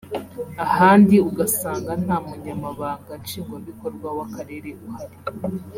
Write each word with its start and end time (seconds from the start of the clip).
ahandi 0.65 1.15
ugasanga 1.29 1.91
nta 2.03 2.17
Munyamabanga 2.25 3.11
Nshingwabikorwa 3.21 4.07
w’Akarere 4.17 4.69
uhari 4.85 5.17